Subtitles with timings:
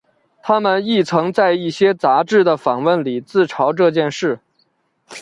[0.41, 4.39] 他们亦曾在一些杂志的访问里自嘲这件事。